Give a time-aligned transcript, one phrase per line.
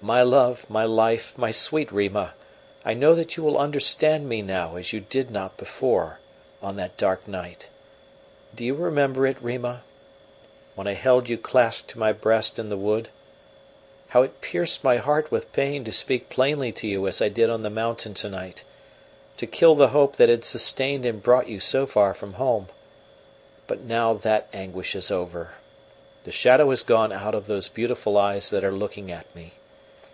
[0.00, 2.34] "My love, my life, my sweet Rima,
[2.84, 6.20] I know that you will understand me now as you did not before,
[6.62, 7.68] on that dark night
[8.54, 9.82] do you remember it, Rima?
[10.76, 13.08] when I held you clasped to my breast in the wood.
[14.10, 17.50] How it pierced my heart with pain to speak plainly to you as I did
[17.50, 18.62] on the mountain tonight
[19.36, 22.68] to kill the hope that had sustained and brought you so far from home!
[23.66, 25.54] But now that anguish is over;
[26.22, 29.54] the shadow has gone out of those beautiful eyes that are looking at me.